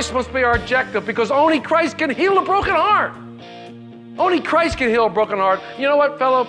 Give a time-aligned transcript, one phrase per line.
[0.00, 3.12] Christ must be our objective because only Christ can heal a broken heart.
[4.18, 5.60] Only Christ can heal a broken heart.
[5.76, 6.48] You know what, fellow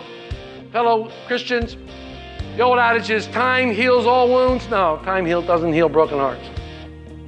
[0.72, 1.76] fellow Christians?
[2.56, 4.70] The old adage is time heals all wounds.
[4.70, 6.48] No, time heal doesn't heal broken hearts.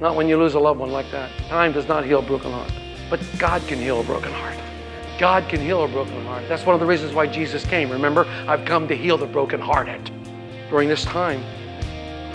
[0.00, 1.30] Not when you lose a loved one like that.
[1.50, 2.72] Time does not heal a broken heart.
[3.10, 4.56] But God can heal a broken heart.
[5.18, 6.44] God can heal a broken heart.
[6.48, 7.90] That's one of the reasons why Jesus came.
[7.90, 10.10] Remember, I've come to heal the brokenhearted.
[10.70, 11.42] During this time,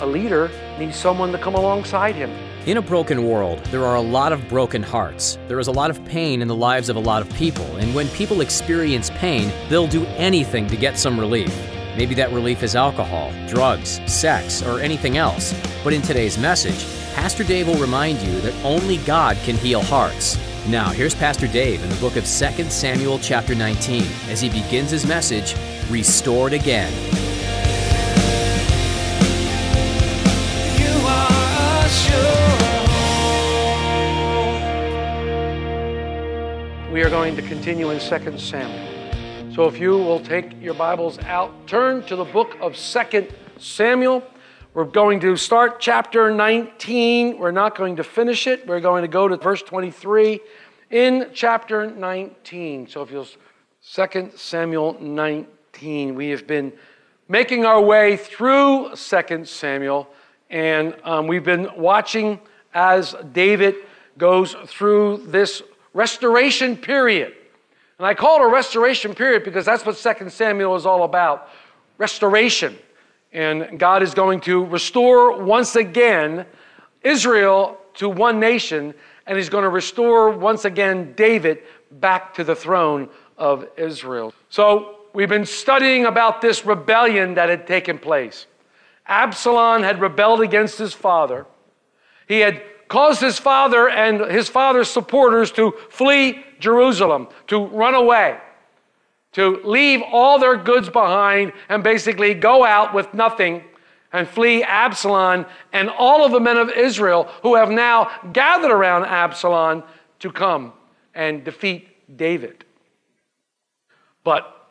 [0.00, 0.48] a leader
[0.78, 2.30] needs someone to come alongside him.
[2.66, 5.38] In a broken world, there are a lot of broken hearts.
[5.48, 7.94] There is a lot of pain in the lives of a lot of people, and
[7.94, 11.56] when people experience pain, they'll do anything to get some relief.
[11.96, 15.54] Maybe that relief is alcohol, drugs, sex, or anything else.
[15.82, 20.36] But in today's message, Pastor Dave will remind you that only God can heal hearts.
[20.68, 22.28] Now, here's Pastor Dave in the book of 2
[22.68, 25.54] Samuel, chapter 19, as he begins his message
[25.88, 26.92] Restored Again.
[30.78, 32.39] You are assured.
[36.90, 39.54] We are going to continue in 2 Samuel.
[39.54, 44.24] So if you will take your Bibles out, turn to the book of 2 Samuel.
[44.74, 47.38] We're going to start chapter 19.
[47.38, 48.66] We're not going to finish it.
[48.66, 50.40] We're going to go to verse 23
[50.90, 52.88] in chapter 19.
[52.88, 53.28] So if you'll
[53.94, 56.16] 2 Samuel 19.
[56.16, 56.72] We have been
[57.28, 60.08] making our way through 2 Samuel,
[60.50, 62.40] and um, we've been watching
[62.74, 63.76] as David
[64.18, 65.62] goes through this
[65.92, 67.34] restoration period.
[67.98, 71.48] And I call it a restoration period because that's what 2 Samuel is all about
[71.98, 72.76] restoration.
[73.32, 76.46] And God is going to restore once again
[77.02, 78.94] Israel to one nation,
[79.26, 81.58] and He's going to restore once again David
[81.90, 84.32] back to the throne of Israel.
[84.48, 88.46] So we've been studying about this rebellion that had taken place.
[89.06, 91.46] Absalom had rebelled against his father.
[92.28, 98.38] He had caused his father and his father's supporters to flee Jerusalem, to run away,
[99.32, 103.62] to leave all their goods behind and basically go out with nothing
[104.12, 109.04] and flee Absalom and all of the men of Israel who have now gathered around
[109.04, 109.84] Absalom
[110.18, 110.72] to come
[111.14, 112.64] and defeat David.
[114.24, 114.68] But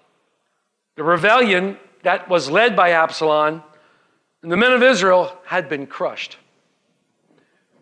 [0.98, 3.64] the rebellion that was led by Absalom
[4.44, 6.38] and the men of Israel had been crushed.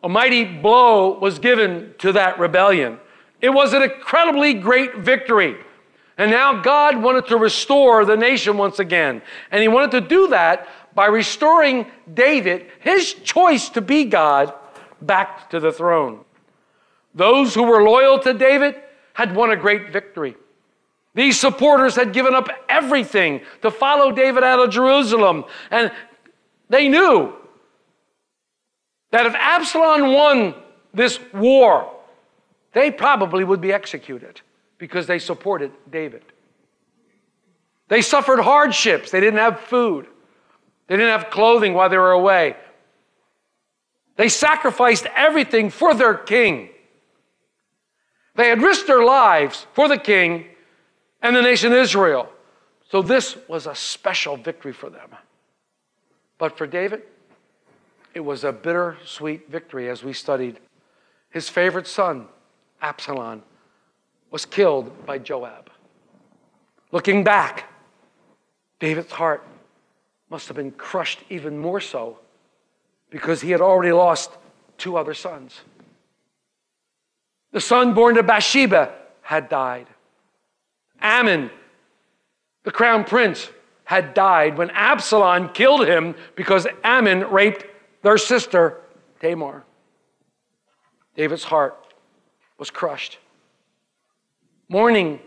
[0.08, 2.98] A mighty blow was given to that rebellion.
[3.42, 5.58] It was an incredibly great victory.
[6.18, 9.22] And now God wanted to restore the nation once again.
[9.52, 14.54] And He wanted to do that by restoring David, his choice to be God,
[15.02, 16.22] back to the throne.
[17.14, 18.76] Those who were loyal to David
[19.12, 20.38] had won a great victory.
[21.16, 25.44] These supporters had given up everything to follow David out of Jerusalem.
[25.70, 25.92] And
[26.70, 27.34] they knew
[29.12, 30.56] that if Absalom won
[30.94, 31.92] this war,
[32.74, 34.42] they probably would be executed
[34.78, 36.24] because they supported David.
[37.88, 39.12] They suffered hardships.
[39.12, 40.08] They didn't have food,
[40.88, 42.56] they didn't have clothing while they were away.
[44.16, 46.70] They sacrificed everything for their king.
[48.36, 50.46] They had risked their lives for the king
[51.22, 52.30] and the nation Israel.
[52.90, 55.10] So this was a special victory for them.
[56.38, 57.04] But for David,
[58.18, 60.60] it was a bittersweet victory as we studied.
[61.30, 62.26] His favorite son,
[62.82, 63.44] Absalom,
[64.32, 65.70] was killed by Joab.
[66.92, 67.72] Looking back,
[68.80, 69.46] David's heart
[70.32, 72.18] must have been crushed even more so
[73.12, 74.32] because he had already lost
[74.80, 75.62] two other sons.
[77.52, 79.86] The son born to Bathsheba had died.
[81.02, 81.52] Amnon,
[82.64, 83.52] the crown prince,
[83.84, 87.64] had died when Absalom killed him because Amnon raped
[88.08, 88.78] their sister,
[89.20, 89.66] Tamar.
[91.18, 91.76] David's heart
[92.58, 93.18] was crushed.
[94.70, 95.20] Mourning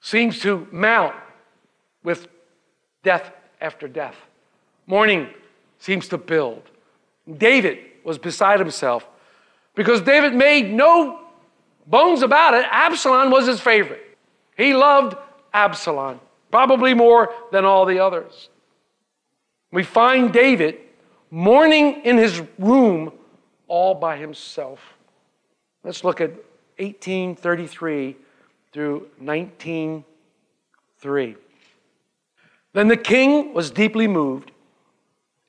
[0.00, 1.14] seems to mount
[2.02, 2.26] with
[3.04, 3.30] death
[3.60, 4.16] after death.
[4.88, 5.28] Mourning
[5.78, 6.62] seems to build.
[7.32, 9.06] David was beside himself
[9.76, 11.20] because David made no
[11.86, 12.66] bones about it.
[12.72, 14.18] Absalom was his favorite.
[14.56, 15.16] He loved
[15.54, 16.18] Absalom,
[16.50, 18.48] probably more than all the others.
[19.70, 20.80] We find David
[21.32, 23.10] mourning in his room
[23.66, 24.80] all by himself.
[25.82, 26.30] Let's look at
[26.78, 28.16] 1833
[28.72, 31.36] through 1903.
[32.74, 34.52] Then the king was deeply moved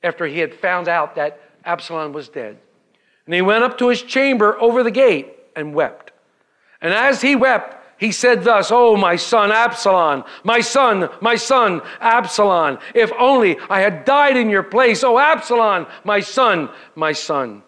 [0.02, 2.56] after he had found out that Absalom was dead.
[3.26, 6.12] And he went up to his chamber over the gate and wept.
[6.80, 11.80] And as he wept, he said thus, Oh, my son Absalom, my son, my son
[12.00, 15.04] Absalom, if only I had died in your place.
[15.04, 17.62] Oh, Absalom, my son, my son.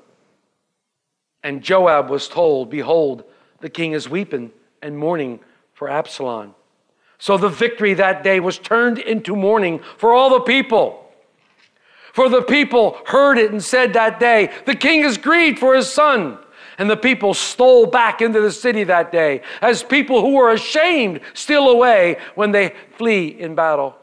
[1.42, 3.24] And Joab was told, Behold,
[3.60, 4.50] the king is weeping
[4.82, 5.40] and mourning
[5.74, 6.54] for Absalom.
[7.18, 11.02] So the victory that day was turned into mourning for all the people.
[12.12, 15.90] For the people heard it and said that day, The king is grieved for his
[15.90, 16.38] son.
[16.78, 21.20] And the people stole back into the city that day as people who were ashamed
[21.32, 23.96] steal away when they flee in battle.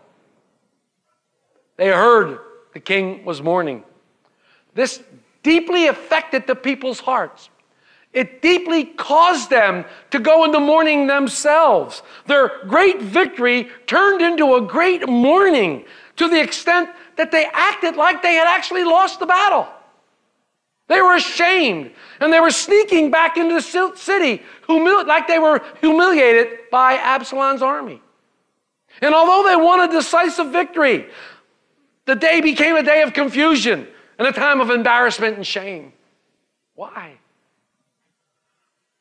[1.78, 2.40] They heard
[2.74, 3.84] the king was mourning.
[4.74, 5.02] This
[5.44, 7.50] deeply affected the people's hearts.
[8.14, 12.04] It deeply caused them to go into mourning themselves.
[12.28, 15.86] Their great victory turned into a great mourning
[16.18, 19.68] to the extent that they acted like they had actually lost the battle.
[20.94, 23.62] They were ashamed and they were sneaking back into the
[23.95, 28.00] city humili- like they were humiliated by Absalom's army.
[29.01, 31.07] And although they won a decisive victory,
[32.06, 33.88] the day became a day of confusion
[34.19, 35.94] and a time of embarrassment and shame.
[36.75, 37.13] Why?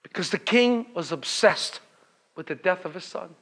[0.02, 1.80] Because the king was obsessed
[2.36, 3.34] with the death of his son.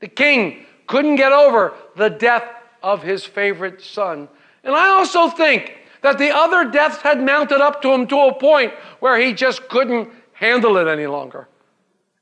[0.00, 2.48] The king couldn't get over the death
[2.82, 4.28] of his favorite son.
[4.64, 8.34] And I also think that the other deaths had mounted up to him to a
[8.34, 11.48] point where he just couldn't handle it any longer.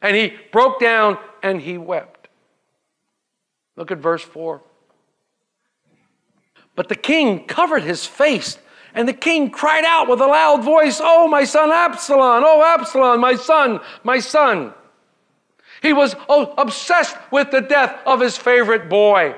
[0.01, 2.29] And he broke down and he wept.
[3.75, 4.63] Look at verse 4.
[6.77, 8.57] But the king covered his face,
[8.95, 12.45] and the king cried out with a loud voice, Oh, my son Absalom!
[12.47, 14.73] Oh, Absalom, my son, my son!
[15.83, 19.35] He was oh, obsessed with the death of his favorite boy.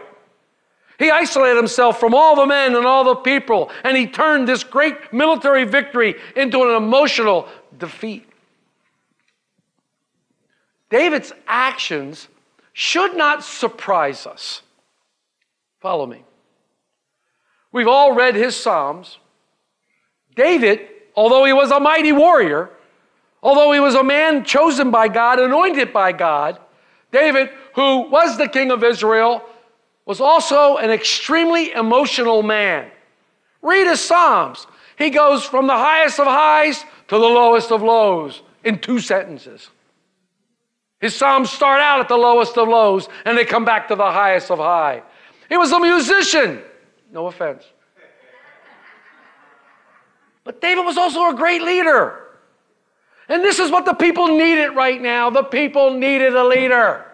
[0.99, 4.63] He isolated himself from all the men and all the people, and he turned this
[4.63, 8.29] great military victory into an emotional defeat.
[10.91, 12.29] David's actions
[12.73, 14.63] should not surprise us.
[15.81, 16.23] Follow me.
[17.73, 19.19] We've all read his Psalms.
[20.37, 20.81] David,
[21.17, 22.71] although he was a mighty warrior,
[23.43, 26.61] although he was a man chosen by God, anointed by God,
[27.11, 29.43] David, who was the king of Israel,
[30.07, 32.91] was also an extremely emotional man.
[33.63, 34.67] Read his Psalms.
[34.97, 39.71] He goes from the highest of highs to the lowest of lows in two sentences.
[41.01, 44.11] His Psalms start out at the lowest of lows and they come back to the
[44.11, 45.03] highest of high.
[45.49, 46.63] He was a musician.
[47.13, 47.65] No offense.
[50.45, 52.21] But David was also a great leader.
[53.29, 55.31] And this is what the people needed right now.
[55.31, 57.07] The people needed a leader.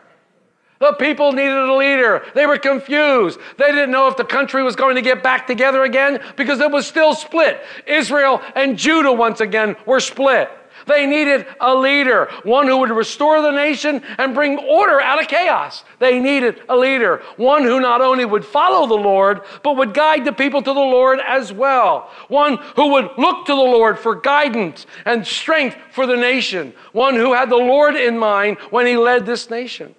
[0.80, 2.24] The people needed a leader.
[2.34, 3.38] They were confused.
[3.58, 6.70] They didn't know if the country was going to get back together again because it
[6.70, 7.60] was still split.
[7.86, 10.50] Israel and Judah, once again, were split.
[10.86, 15.28] They needed a leader, one who would restore the nation and bring order out of
[15.28, 15.84] chaos.
[15.98, 20.24] They needed a leader, one who not only would follow the Lord, but would guide
[20.24, 22.10] the people to the Lord as well.
[22.28, 26.72] One who would look to the Lord for guidance and strength for the nation.
[26.92, 29.94] One who had the Lord in mind when he led this nation.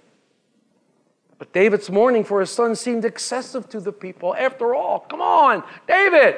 [1.42, 4.32] But David's mourning for his son seemed excessive to the people.
[4.32, 6.36] After all, come on, David.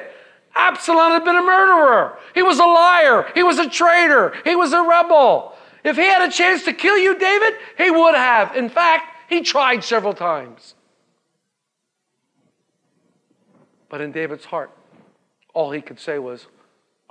[0.55, 2.17] Absalom had been a murderer.
[2.33, 3.31] He was a liar.
[3.35, 4.33] He was a traitor.
[4.43, 5.55] He was a rebel.
[5.83, 8.55] If he had a chance to kill you, David, he would have.
[8.55, 10.73] In fact, he tried several times.
[13.89, 14.71] But in David's heart,
[15.53, 16.47] all he could say was,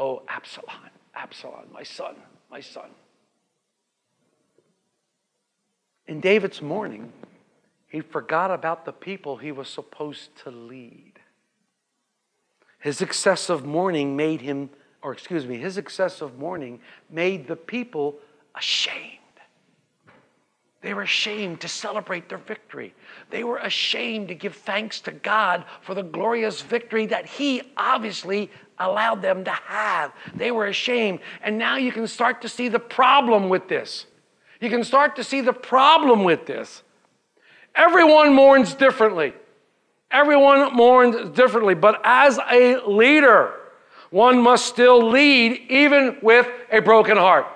[0.01, 0.75] Oh, Absalom,
[1.15, 2.17] Absalom, my son,
[2.51, 2.89] my son.
[6.09, 7.13] In David's mourning,
[7.95, 11.13] he forgot about the people he was supposed to lead.
[12.81, 14.71] His excessive mourning made him,
[15.01, 18.17] or excuse me, his excessive mourning made the people
[18.57, 19.19] ashamed.
[20.83, 22.95] They were ashamed to celebrate their victory.
[23.31, 28.51] They were ashamed to give thanks to God for the glorious victory that He obviously
[28.79, 30.13] allowed them to have.
[30.35, 31.21] They were ashamed.
[31.43, 34.05] And now you can start to see the problem with this.
[34.61, 36.83] You can start to see the problem with this.
[37.75, 39.33] Everyone mourns differently.
[40.11, 41.75] Everyone mourns differently.
[41.75, 43.55] But as a leader,
[44.11, 47.47] one must still lead even with a broken heart.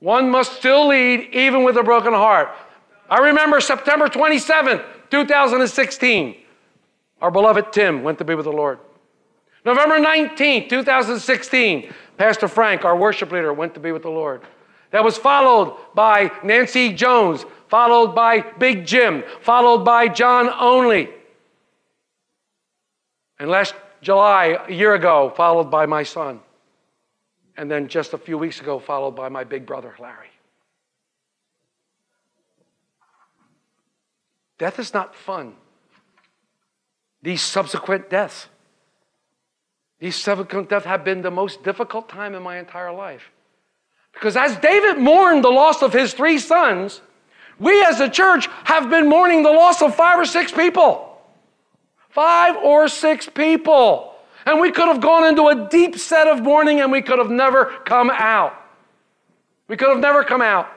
[0.00, 2.48] One must still lead even with a broken heart.
[3.08, 6.36] I remember September 27th, 2016.
[7.20, 8.78] Our beloved Tim went to be with the Lord.
[9.64, 14.40] November 19th, 2016, Pastor Frank, our worship leader, went to be with the Lord.
[14.90, 21.08] That was followed by Nancy Jones, followed by Big Jim, followed by John Only.
[23.38, 26.40] And last July, a year ago, followed by my son.
[27.56, 30.28] And then just a few weeks ago, followed by my big brother, Larry.
[34.58, 35.54] Death is not fun.
[37.22, 38.48] These subsequent deaths,
[40.00, 43.30] these subsequent deaths have been the most difficult time in my entire life.
[44.12, 47.00] Because as David mourned the loss of his three sons,
[47.60, 51.18] we as a church have been mourning the loss of five or six people.
[52.08, 54.14] Five or six people.
[54.46, 57.30] And we could have gone into a deep set of mourning and we could have
[57.30, 58.54] never come out.
[59.68, 60.68] We could have never come out.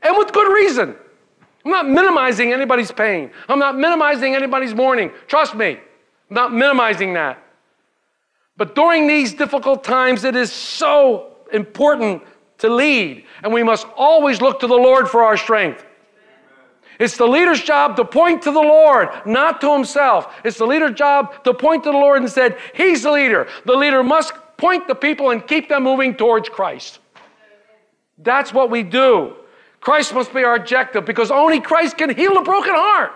[0.00, 0.96] And with good reason.
[1.64, 3.30] I'm not minimizing anybody's pain.
[3.48, 5.12] I'm not minimizing anybody's mourning.
[5.28, 7.40] Trust me, I'm not minimizing that.
[8.56, 12.22] But during these difficult times, it is so important
[12.58, 15.84] to lead, and we must always look to the Lord for our strength.
[17.02, 20.32] It's the leader's job to point to the Lord, not to himself.
[20.44, 23.48] It's the leader's job to point to the Lord and said, He's the leader.
[23.66, 27.00] The leader must point the people and keep them moving towards Christ.
[28.18, 29.34] That's what we do.
[29.80, 33.10] Christ must be our objective because only Christ can heal a broken heart.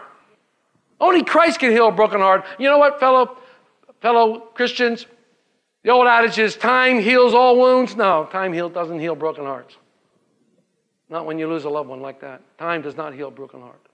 [1.01, 2.45] Only Christ can heal a broken heart.
[2.59, 3.39] You know what, fellow,
[4.01, 5.07] fellow Christians?
[5.85, 7.95] The old adage is time heals all wounds.
[7.95, 9.77] No, time heal, doesn't heal broken hearts.
[11.09, 12.43] Not when you lose a loved one like that.
[12.59, 13.87] Time does not heal a broken heart.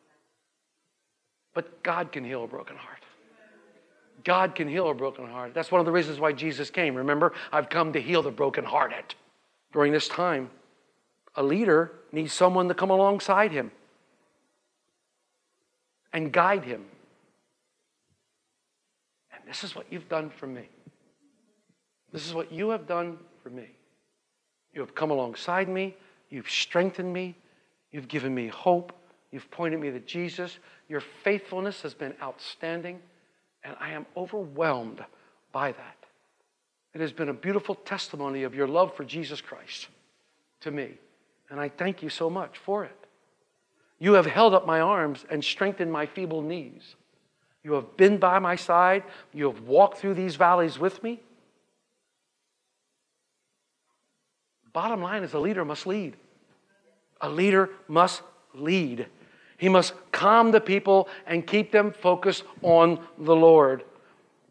[1.55, 3.01] But God can heal a broken heart.
[4.25, 5.53] God can heal a broken heart.
[5.53, 6.95] That's one of the reasons why Jesus came.
[6.95, 9.15] Remember, I've come to heal the brokenhearted.
[9.73, 10.51] During this time,
[11.35, 13.71] a leader needs someone to come alongside him
[16.13, 16.85] and guide him.
[19.33, 20.69] And this is what you've done for me.
[22.13, 23.71] This is what you have done for me.
[24.75, 25.97] You have come alongside me,
[26.33, 27.37] you've strengthened me,
[27.93, 28.93] you've given me hope,
[29.31, 30.59] you've pointed me to Jesus.
[30.89, 32.99] Your faithfulness has been outstanding,
[33.63, 35.05] and I am overwhelmed
[35.53, 35.97] by that.
[36.95, 39.89] It has been a beautiful testimony of your love for Jesus Christ
[40.61, 40.93] to me,
[41.51, 42.97] and I thank you so much for it.
[43.99, 46.97] You have held up my arms and strengthened my feeble knees.
[47.63, 49.05] You have been by my side.
[49.33, 51.21] You have walked through these valleys with me.
[54.73, 56.17] Bottom line is a leader must lead.
[57.23, 58.23] A leader must
[58.55, 59.07] lead.
[59.57, 63.85] He must calm the people and keep them focused on the Lord.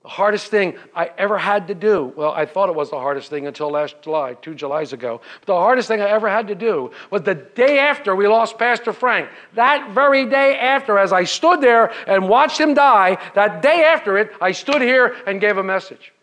[0.04, 3.30] The hardest thing I ever had to do, well, I thought it was the hardest
[3.30, 5.22] thing until last July, two Julys ago.
[5.42, 8.58] But the hardest thing I ever had to do was the day after we lost
[8.58, 9.30] Pastor Frank.
[9.54, 14.18] That very day after, as I stood there and watched him die, that day after
[14.18, 16.14] it, I stood here and gave a message.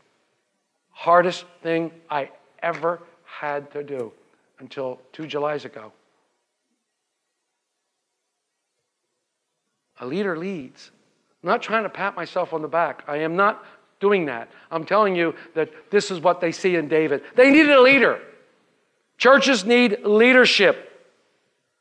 [0.90, 4.12] Hardest thing I ever had to do
[4.58, 5.92] until two Julys ago.
[10.00, 10.90] A leader leads.
[11.42, 13.04] I'm not trying to pat myself on the back.
[13.06, 13.64] I am not
[14.00, 14.48] doing that.
[14.70, 17.22] I'm telling you that this is what they see in David.
[17.34, 18.20] They needed a leader.
[19.16, 20.84] Churches need leadership.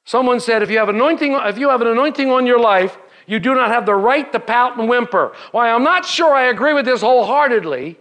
[0.05, 2.97] Someone said, if you have anointing, if you have an anointing on your life,
[3.27, 5.33] you do not have the right to pout and whimper.
[5.51, 7.97] Why, I'm not sure I agree with this wholeheartedly.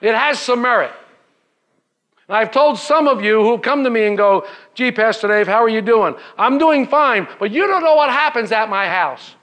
[0.00, 0.92] It has some merit.
[2.30, 5.48] And I've told some of you who come to me and go, gee, Pastor Dave,
[5.48, 6.14] how are you doing?
[6.38, 9.34] I'm doing fine, but you don't know what happens at my house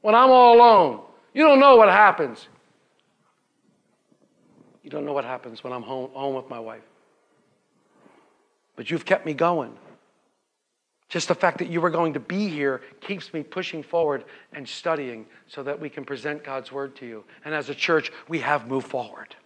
[0.00, 1.00] when I'm all alone.
[1.32, 2.48] You don't know what happens.
[4.82, 6.82] You don't know what happens when I'm home, home with my wife.
[8.74, 9.76] But you've kept me going.
[11.08, 14.68] Just the fact that you were going to be here keeps me pushing forward and
[14.68, 17.22] studying so that we can present God's word to you.
[17.44, 19.36] And as a church, we have moved forward.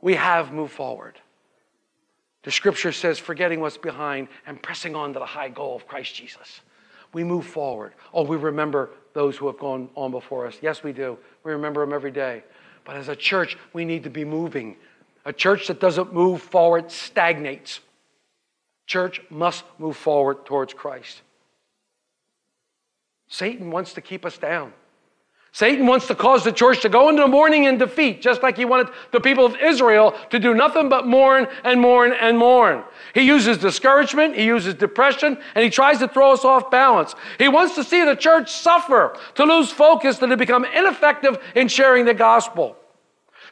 [0.00, 1.18] We have moved forward.
[2.44, 6.14] The scripture says, forgetting what's behind and pressing on to the high goal of Christ
[6.14, 6.60] Jesus.
[7.12, 7.94] We move forward.
[8.12, 10.58] Oh, we remember those who have gone on before us.
[10.60, 11.16] Yes, we do.
[11.42, 12.44] We remember them every day.
[12.84, 14.76] But as a church, we need to be moving.
[15.24, 17.80] A church that doesn't move forward stagnates.
[18.86, 21.22] Church must move forward towards Christ.
[23.26, 24.74] Satan wants to keep us down.
[25.54, 28.64] Satan wants to cause the church to go into mourning and defeat, just like he
[28.64, 32.82] wanted the people of Israel to do nothing but mourn and mourn and mourn.
[33.14, 37.14] He uses discouragement, he uses depression, and he tries to throw us off balance.
[37.38, 41.68] He wants to see the church suffer, to lose focus, and to become ineffective in
[41.68, 42.76] sharing the gospel.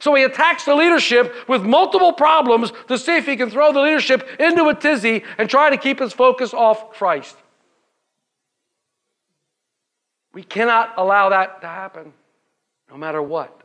[0.00, 3.80] So he attacks the leadership with multiple problems to see if he can throw the
[3.80, 7.36] leadership into a tizzy and try to keep his focus off Christ.
[10.32, 12.12] We cannot allow that to happen.
[12.90, 13.62] no matter what.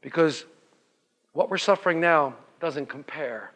[0.00, 0.46] Because
[1.34, 3.52] what we're suffering now doesn't compare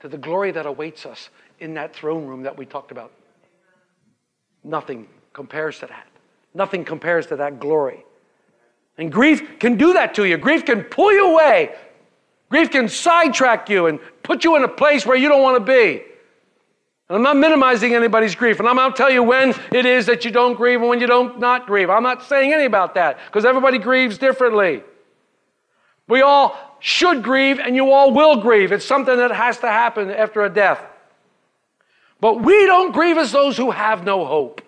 [0.00, 3.12] to the glory that awaits us in that throne room that we talked about.
[4.62, 6.06] Nothing compares to that.
[6.54, 8.04] Nothing compares to that glory.
[8.96, 10.36] And grief can do that to you.
[10.36, 11.74] Grief can pull you away.
[12.48, 15.72] Grief can sidetrack you and put you in a place where you don't want to
[15.72, 16.02] be.
[17.08, 18.58] And I'm not minimizing anybody's grief.
[18.58, 21.06] And I'm not telling you when it is that you don't grieve and when you
[21.06, 21.88] don't not grieve.
[21.88, 24.82] I'm not saying any about that because everybody grieves differently.
[26.06, 28.72] We all should grieve and you all will grieve.
[28.72, 30.82] It's something that has to happen after a death.
[32.20, 34.60] But we don't grieve as those who have no hope.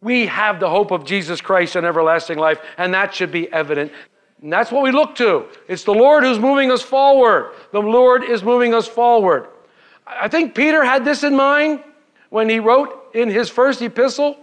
[0.00, 3.92] We have the hope of Jesus Christ and everlasting life, and that should be evident.
[4.42, 5.46] And that's what we look to.
[5.68, 7.54] It's the Lord who's moving us forward.
[7.72, 9.48] The Lord is moving us forward.
[10.06, 11.82] I think Peter had this in mind
[12.30, 14.36] when he wrote in his first epistle.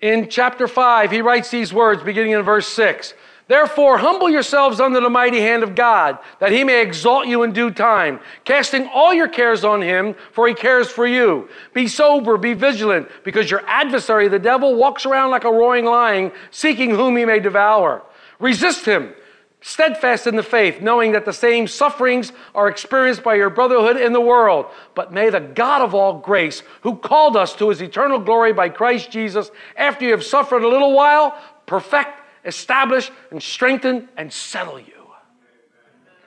[0.00, 3.14] In chapter 5, he writes these words beginning in verse 6.
[3.48, 7.52] Therefore, humble yourselves under the mighty hand of God, that he may exalt you in
[7.52, 11.48] due time, casting all your cares on him, for he cares for you.
[11.72, 16.30] Be sober, be vigilant, because your adversary, the devil, walks around like a roaring lion,
[16.50, 18.02] seeking whom he may devour.
[18.38, 19.14] Resist him,
[19.60, 24.12] steadfast in the faith, knowing that the same sufferings are experienced by your brotherhood in
[24.12, 24.66] the world.
[24.94, 28.68] But may the God of all grace, who called us to his eternal glory by
[28.68, 31.36] Christ Jesus, after you have suffered a little while,
[31.66, 34.92] perfect, establish, and strengthen, and settle you.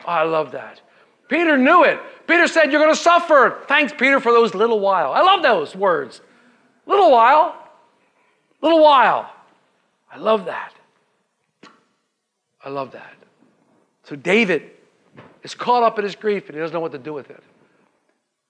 [0.05, 0.81] Oh, I love that.
[1.27, 1.99] Peter knew it.
[2.27, 3.63] Peter said, You're going to suffer.
[3.67, 5.13] Thanks, Peter, for those little while.
[5.13, 6.21] I love those words.
[6.85, 7.55] Little while.
[8.61, 9.31] Little while.
[10.11, 10.73] I love that.
[12.63, 13.20] I love that.
[14.11, 14.71] So David
[15.41, 17.41] is caught up in his grief and he doesn't know what to do with it.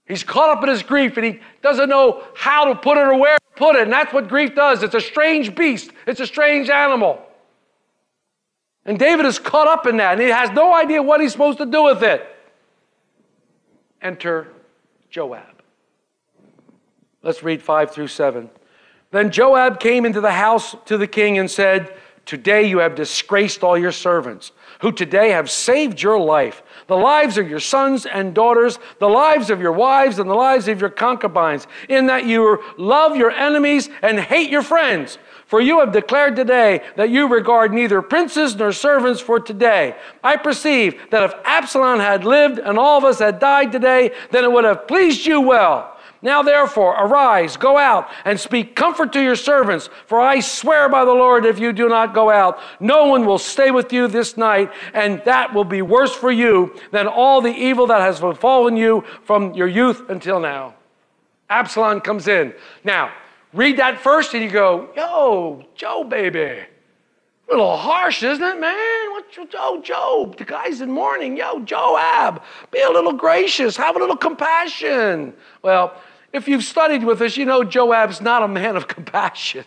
[0.08, 3.16] He's caught up in his grief and he doesn't know how to put it or
[3.16, 3.84] where to put it.
[3.84, 4.82] And that's what grief does.
[4.82, 7.22] It's a strange beast, it's a strange animal.
[8.86, 11.60] And David is caught up in that and he has no idea what he's supposed
[11.60, 12.28] to do with it.
[14.02, 14.48] Enter
[15.12, 15.62] Joab.
[17.22, 18.50] Let's read 5 through 7.
[19.12, 23.64] Then Joab came into the house to the king and said, Today you have disgraced
[23.64, 28.34] all your servants, who today have saved your life, the lives of your sons and
[28.34, 32.64] daughters, the lives of your wives, and the lives of your concubines, in that you
[32.78, 35.18] love your enemies and hate your friends.
[35.46, 39.96] For you have declared today that you regard neither princes nor servants for today.
[40.24, 44.44] I perceive that if Absalom had lived and all of us had died today, then
[44.44, 45.98] it would have pleased you well.
[46.24, 49.90] Now, therefore, arise, go out, and speak comfort to your servants.
[50.06, 53.40] For I swear by the Lord, if you do not go out, no one will
[53.40, 57.54] stay with you this night, and that will be worse for you than all the
[57.54, 60.76] evil that has befallen you from your youth until now.
[61.50, 62.54] Absalom comes in.
[62.84, 63.12] Now,
[63.52, 66.40] read that first, and you go, Yo, Joe, baby.
[66.40, 69.12] A little harsh, isn't it, man?
[69.12, 71.36] What, oh, Joab, the guy's in mourning.
[71.36, 75.34] Yo, Joab, be a little gracious, have a little compassion.
[75.62, 75.94] Well,
[76.34, 79.66] if you've studied with us, you know Joab's not a man of compassion.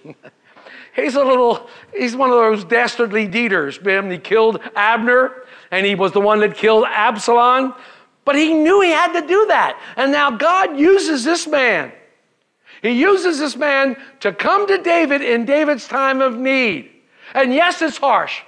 [0.96, 3.80] he's a little, he's one of those dastardly deeders.
[3.82, 7.74] Man, he killed Abner, and he was the one that killed Absalom.
[8.24, 9.78] But he knew he had to do that.
[9.96, 11.92] And now God uses this man.
[12.80, 16.90] He uses this man to come to David in David's time of need.
[17.34, 18.40] And yes, it's harsh.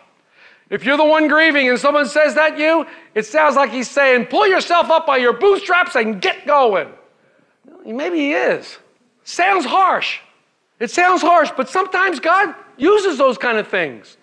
[0.68, 3.88] If you're the one grieving and someone says that to you, it sounds like he's
[3.88, 6.88] saying, pull yourself up by your bootstraps and get going.
[7.94, 8.78] Maybe he is.
[9.24, 10.20] Sounds harsh.
[10.78, 14.16] It sounds harsh, but sometimes God uses those kind of things.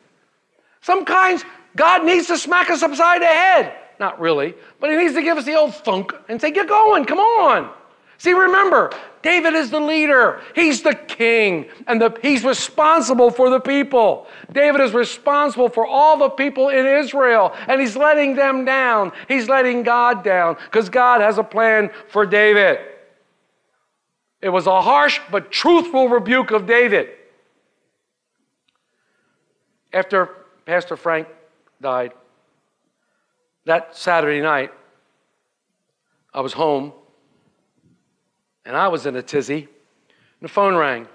[0.81, 1.43] Sometimes
[1.75, 3.73] God needs to smack us upside the head.
[3.99, 7.05] Not really, but he needs to give us the old thunk and say, Get going,
[7.05, 7.71] come on.
[8.17, 10.41] See, remember, David is the leader.
[10.55, 14.27] He's the king, and the, he's responsible for the people.
[14.51, 19.11] David is responsible for all the people in Israel, and he's letting them down.
[19.27, 22.79] He's letting God down because God has a plan for David.
[24.43, 27.07] It was a harsh but truthful rebuke of David.
[29.93, 31.29] After Pastor Frank
[31.81, 32.11] died,
[33.63, 34.73] that Saturday night,
[36.33, 36.91] I was home
[38.65, 39.59] and I was in a tizzy.
[39.59, 41.07] And the phone rang.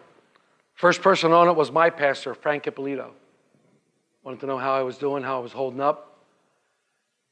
[0.73, 3.13] First person on it was my pastor, Frank Ippolito.
[4.23, 6.25] Wanted to know how I was doing, how I was holding up.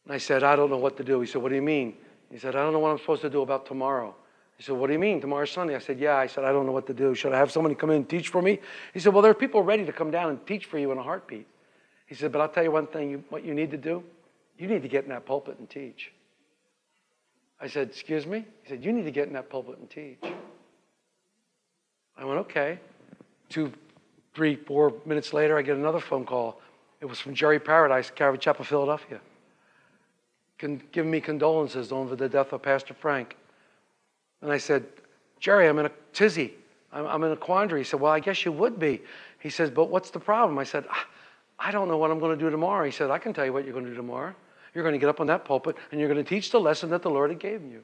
[0.04, 1.22] And I said, I don't know what to do.
[1.22, 1.94] He said, What do you mean?
[2.30, 4.14] He said, I don't know what I'm supposed to do about tomorrow.
[4.56, 5.20] He said, What do you mean?
[5.20, 5.74] Tomorrow's Sunday.
[5.74, 6.16] I said, Yeah.
[6.16, 7.14] I said, I don't know what to do.
[7.14, 8.58] Should I have somebody come in and teach for me?
[8.94, 10.98] He said, Well, there are people ready to come down and teach for you in
[10.98, 11.46] a heartbeat.
[12.06, 14.02] He said, But I'll tell you one thing you, what you need to do?
[14.58, 16.12] You need to get in that pulpit and teach.
[17.60, 18.44] I said, Excuse me?
[18.62, 20.22] He said, You need to get in that pulpit and teach.
[22.16, 22.78] I went, Okay.
[23.48, 23.72] Two
[24.36, 26.60] Three, four minutes later, I get another phone call.
[27.00, 29.18] It was from Jerry Paradise, Calvary Chapel, Philadelphia,
[30.58, 33.34] con- giving me condolences over the death of Pastor Frank.
[34.42, 34.84] And I said,
[35.40, 36.54] Jerry, I'm in a tizzy.
[36.92, 37.80] I'm, I'm in a quandary.
[37.80, 39.02] He said, Well, I guess you would be.
[39.40, 40.58] He says, But what's the problem?
[40.58, 41.06] I said, "Ah,
[41.58, 42.84] I don't know what I'm going to do tomorrow.
[42.84, 44.34] He said, I can tell you what you're going to do tomorrow.
[44.74, 46.90] You're going to get up on that pulpit and you're going to teach the lesson
[46.90, 47.82] that the Lord had given you.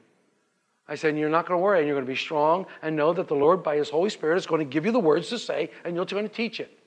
[0.87, 3.13] I said, you're not going to worry, and you're going to be strong and know
[3.13, 5.39] that the Lord, by His Holy Spirit, is going to give you the words to
[5.39, 6.77] say, and you're going to teach it.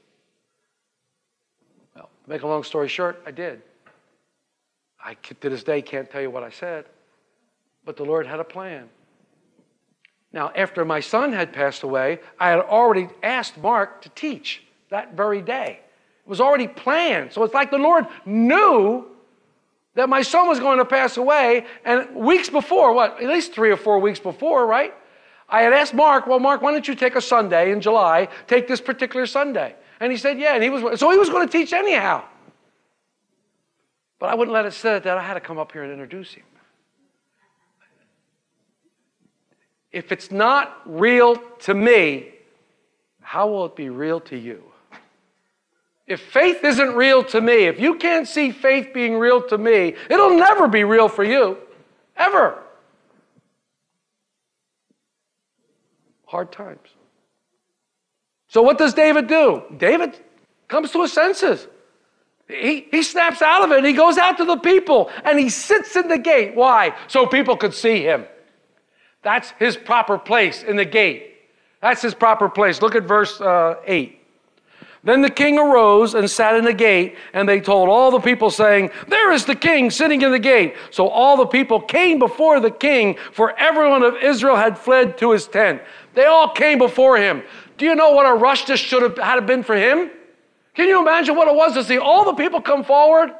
[1.94, 3.62] Well, to make a long story short, I did.
[5.02, 6.84] I, to this day, can't tell you what I said,
[7.86, 8.88] but the Lord had a plan.
[10.36, 15.14] Now, after my son had passed away, I had already asked Mark to teach that
[15.14, 15.80] very day.
[16.26, 17.32] It was already planned.
[17.32, 19.06] So it's like the Lord knew
[19.94, 21.64] that my son was going to pass away.
[21.86, 24.92] And weeks before, what, at least three or four weeks before, right?
[25.48, 28.68] I had asked Mark, well, Mark, why don't you take a Sunday in July, take
[28.68, 29.74] this particular Sunday?
[30.00, 30.52] And he said, yeah.
[30.52, 32.22] And he was, so he was going to teach anyhow.
[34.18, 36.34] But I wouldn't let it sit that I had to come up here and introduce
[36.34, 36.44] him.
[39.92, 42.32] If it's not real to me,
[43.20, 44.62] how will it be real to you?
[46.06, 49.94] If faith isn't real to me, if you can't see faith being real to me,
[50.08, 51.58] it'll never be real for you.
[52.16, 52.62] Ever.
[56.26, 56.88] Hard times.
[58.48, 59.64] So, what does David do?
[59.76, 60.16] David
[60.68, 61.66] comes to his senses.
[62.48, 65.48] He, he snaps out of it and he goes out to the people and he
[65.48, 66.54] sits in the gate.
[66.54, 66.96] Why?
[67.08, 68.24] So people could see him.
[69.22, 71.34] That's his proper place in the gate.
[71.80, 72.80] That's his proper place.
[72.80, 74.18] Look at verse uh, 8.
[75.06, 78.50] Then the king arose and sat in the gate, and they told all the people,
[78.50, 80.74] saying, There is the king sitting in the gate.
[80.90, 85.30] So all the people came before the king, for everyone of Israel had fled to
[85.30, 85.80] his tent.
[86.14, 87.44] They all came before him.
[87.78, 90.10] Do you know what a rush this should have had been for him?
[90.74, 93.32] Can you imagine what it was to see all the people come forward?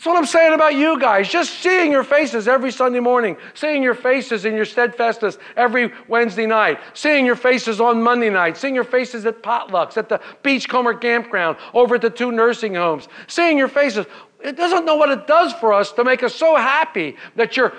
[0.00, 1.28] That's what I'm saying about you guys.
[1.28, 6.46] Just seeing your faces every Sunday morning, seeing your faces in your steadfastness every Wednesday
[6.46, 10.94] night, seeing your faces on Monday night, seeing your faces at potlucks, at the Beachcomber
[10.94, 14.06] campground, over at the two nursing homes, seeing your faces.
[14.42, 17.74] It doesn't know what it does for us to make us so happy that you're,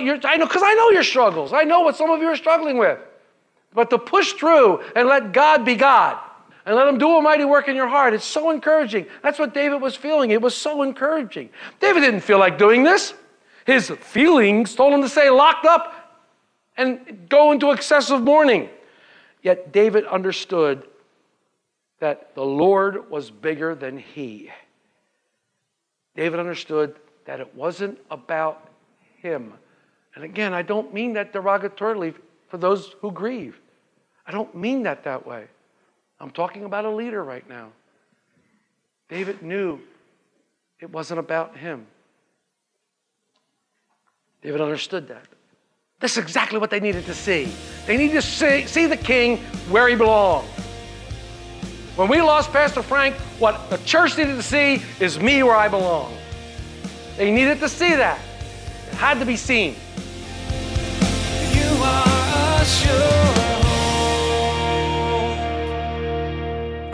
[0.00, 1.52] you're I know, because I know your struggles.
[1.52, 3.00] I know what some of you are struggling with.
[3.72, 6.20] But to push through and let God be God
[6.66, 8.14] and let him do a mighty work in your heart.
[8.14, 9.06] It's so encouraging.
[9.22, 10.30] That's what David was feeling.
[10.30, 11.50] It was so encouraging.
[11.80, 13.14] David didn't feel like doing this.
[13.66, 16.22] His feelings told him to stay locked up
[16.76, 18.68] and go into excessive mourning.
[19.42, 20.86] Yet David understood
[22.00, 24.50] that the Lord was bigger than he.
[26.16, 28.68] David understood that it wasn't about
[29.18, 29.52] him.
[30.14, 32.14] And again, I don't mean that derogatorily
[32.48, 33.58] for those who grieve.
[34.26, 35.46] I don't mean that that way.
[36.24, 37.68] I'm talking about a leader right now.
[39.10, 39.78] David knew
[40.80, 41.86] it wasn't about him.
[44.40, 45.26] David understood that.
[46.00, 47.52] That's exactly what they needed to see.
[47.86, 49.36] They needed to see, see the king
[49.68, 50.48] where he belonged.
[51.94, 55.68] When we lost Pastor Frank, what the church needed to see is me where I
[55.68, 56.16] belong.
[57.18, 58.18] They needed to see that.
[58.88, 59.76] It had to be seen.
[61.52, 63.33] You are a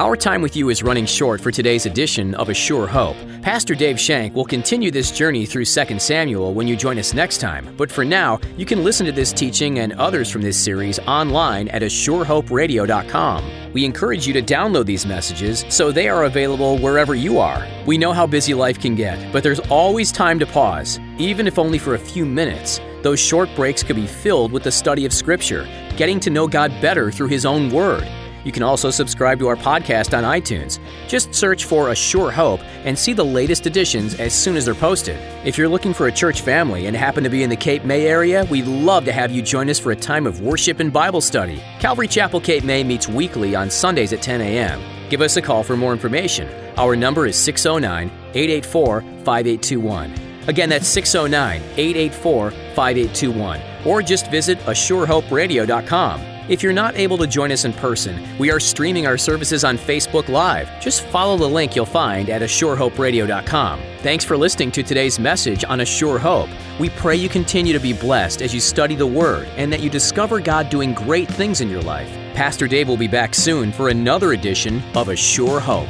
[0.01, 3.19] Our time with you is running short for today's edition of A Sure Hope.
[3.43, 7.37] Pastor Dave Shank will continue this journey through 2 Samuel when you join us next
[7.37, 7.77] time.
[7.77, 11.69] But for now, you can listen to this teaching and others from this series online
[11.69, 13.73] at ASureHopeRadio.com.
[13.75, 17.63] We encourage you to download these messages so they are available wherever you are.
[17.85, 21.59] We know how busy life can get, but there's always time to pause, even if
[21.59, 22.81] only for a few minutes.
[23.03, 26.71] Those short breaks could be filled with the study of Scripture, getting to know God
[26.81, 28.09] better through His own Word.
[28.45, 30.79] You can also subscribe to our podcast on iTunes.
[31.09, 34.75] Just search for A Sure Hope and see the latest editions as soon as they're
[34.75, 35.17] posted.
[35.45, 38.07] If you're looking for a church family and happen to be in the Cape May
[38.07, 41.21] area, we'd love to have you join us for a time of worship and Bible
[41.21, 41.63] study.
[41.79, 44.81] Calvary Chapel Cape May meets weekly on Sundays at 10 a.m.
[45.11, 46.49] Give us a call for more information.
[46.79, 50.15] Our number is 609 884 5821.
[50.49, 53.61] Again, that's 609 884 5821.
[53.85, 56.40] Or just visit ASureHopeRadio.com.
[56.51, 59.79] If you're not able to join us in person, we are streaming our services on
[59.79, 60.69] Facebook Live.
[60.81, 63.81] Just follow the link you'll find at ASureHopeRadio.com.
[63.99, 66.49] Thanks for listening to today's message on A Sure Hope.
[66.81, 69.89] We pray you continue to be blessed as you study the Word and that you
[69.89, 72.11] discover God doing great things in your life.
[72.35, 75.89] Pastor Dave will be back soon for another edition of A Sure Hope.